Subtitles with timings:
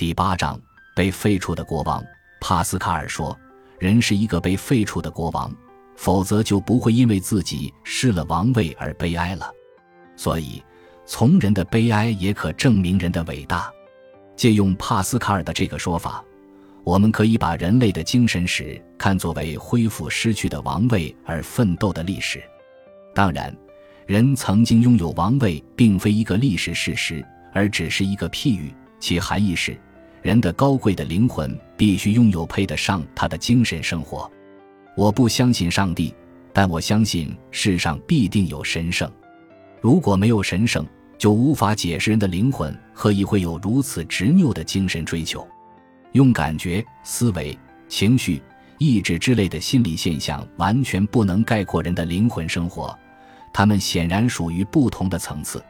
[0.00, 0.58] 第八章
[0.96, 2.02] 被废黜的国王。
[2.40, 3.38] 帕斯卡尔说
[3.78, 5.54] ：“人是一个被废黜的国王，
[5.94, 9.52] 否则就不会因为自己失了王位而悲哀了。
[10.16, 10.64] 所以，
[11.04, 13.70] 从人的悲哀也可证明人的伟大。
[14.36, 16.24] 借用帕斯卡尔的这个说法，
[16.82, 22.42] 我们可以把人类的精神史看作为恢复失去的王位而奋斗的历史。
[23.14, 23.54] 当然，
[24.06, 27.22] 人曾经拥有王位，并非一个历史事实，
[27.52, 29.80] 而只是一个譬喻。”其含义是，
[30.22, 34.30] 人的高贵的灵魂必须拥有配得上他的精神生活。
[34.96, 36.14] 我不相信上帝，
[36.52, 39.10] 但我相信世上必定有神圣。
[39.80, 40.86] 如果没有神圣，
[41.16, 45.46] 就无法解释人的灵魂何以会有如此执拗的精神追求。
[46.12, 47.56] 用感觉、思维、
[47.88, 48.42] 情绪、
[48.78, 52.98] 意志之类的心理现象完全不能概括人的灵魂生活，
[53.52, 55.64] 它们显然属于不同的层次。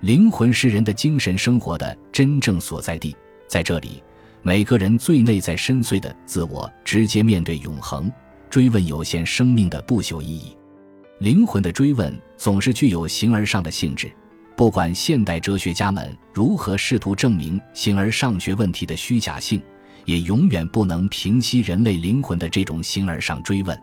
[0.00, 3.14] 灵魂是人的精神生活的真正所在地，
[3.52, 4.02] 在这里，
[4.40, 8.10] 每个人最内在深邃的自我直接面对永恒，
[8.48, 10.56] 追问有限生命的不朽意义。
[11.18, 14.10] 灵魂的追问总是具有形而上的性质，
[14.56, 19.62] 不管现代哲学家们如何试图证明形而上学问题的虚假性，
[20.06, 23.78] 也永远不能平息人类灵魂的这种形而上追问。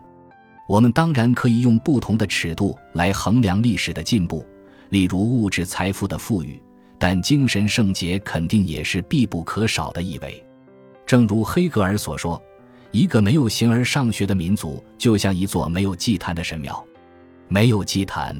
[0.68, 4.44] 我们当然可以用不同的尺度来衡量历史的进步。
[4.88, 6.60] 例如物质财富的富裕，
[7.00, 10.44] 但精神圣洁肯定也是必不可少的一位。
[11.06, 12.40] 正如黑格尔所说
[12.92, 16.84] ：“一个没有形而上学的民族，就像一座没有祭坛的神庙。
[17.48, 18.36] 没有祭坛，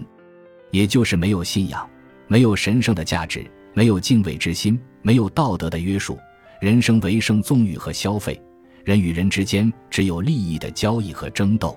[0.70, 1.88] 也就是没有信仰，
[2.28, 6.19] 没有神圣的价值，没有敬畏之心，没有道德的约束。
[6.61, 8.38] 人生为生纵欲和消费，
[8.84, 11.77] 人与人之间只有利益的交易和争斗。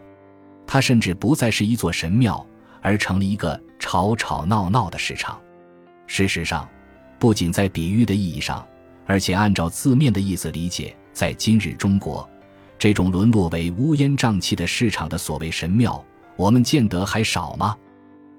[0.67, 2.45] 它甚至不再是一座神庙。”
[2.85, 5.39] 而成了一个吵吵闹闹的市场。
[6.16, 6.69] 事实上，
[7.17, 8.64] 不仅在比喻的意义上，
[9.08, 12.30] 而且按照字面的意思理解，在今日中国，
[12.78, 17.75] 这种沦落为乌烟瘴气的市场的所谓神庙，我们见得还少吗？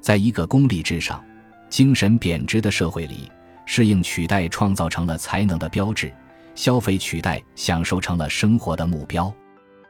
[0.01, 1.21] 在一个功利至上、
[1.69, 3.29] 精神贬值的社会里，
[3.67, 6.15] 适应取代创造成了才能的标志，
[6.55, 9.35] 消费取代享受成了生活的目标。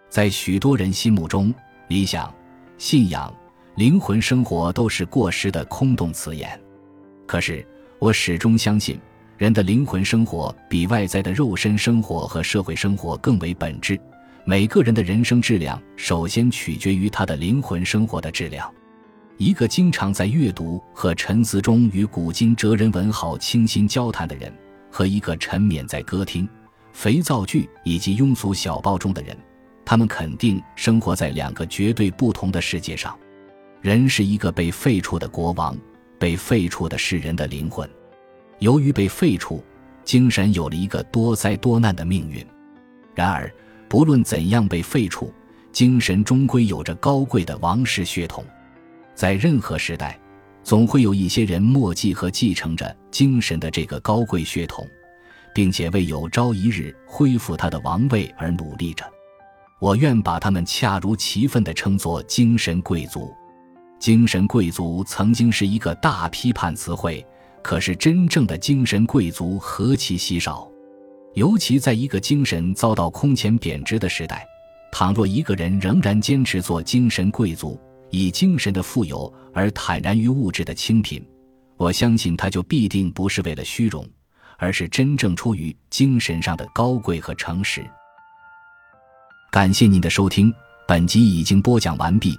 [0.09, 1.55] 在许多人心目中，
[1.89, 2.34] 理想、
[2.78, 3.31] 信仰。
[3.77, 6.59] 灵魂生活都是过时的空洞词眼，
[7.27, 7.67] 可是
[8.04, 9.00] 我始终相信，
[9.38, 13.98] 人的灵魂生活比外在的肉身生活和社会生活更为本质。
[14.44, 18.70] 每个人的人生质量，首先取决于他的灵魂生活的质量。
[19.38, 24.53] 一个经常在阅读和沉思中与古今哲人文豪倾心交谈的人，
[24.91, 26.47] 和一个沉湎在歌厅、
[26.93, 29.34] 肥皂剧以及庸俗小报中的人，
[29.82, 33.19] 他们肯定生活在两个绝对不同的世界上。
[33.81, 35.75] 人是一个被废黜的国王，
[36.25, 37.87] 被废黜的是人的灵魂。
[38.59, 39.62] 由于被废黜，
[40.05, 42.43] 精神有了一个多灾多难的命运。
[43.15, 43.53] 然而，
[43.91, 45.31] 不论怎样被废黜，
[45.71, 48.43] 精神终归有着高贵的王室血统。
[49.15, 50.19] 在任何时代，
[50.62, 54.89] 总会有一些人默记和继承着精神的这个高贵血统，
[55.55, 59.05] 并且为有朝一日恢复他的王位而努力着。
[59.79, 63.31] 我愿把他们恰如其分地称作精神贵族。
[64.04, 67.26] 精神贵族曾经是一个大批判词汇，
[67.62, 70.70] 可是真正的精神贵族何其稀少，
[71.32, 74.47] 尤其在一个精神遭到空前贬值的时代。
[74.93, 81.26] 倘若一个人仍然坚持做精神贵族，以精神的富有而坦然于物质的清贫，
[81.78, 84.06] 我相信他就必定不是为了虚荣，
[84.59, 87.82] 而是真正出于精神上的高贵和诚实。
[89.50, 90.53] 感谢您的收听，
[90.87, 92.38] 本集已经播讲完毕。